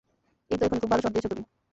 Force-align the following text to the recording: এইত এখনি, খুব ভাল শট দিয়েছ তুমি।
এইত 0.51 0.61
এখনি, 0.61 0.79
খুব 0.79 0.89
ভাল 0.91 0.99
শট 0.99 1.11
দিয়েছ 1.13 1.27
তুমি। 1.27 1.43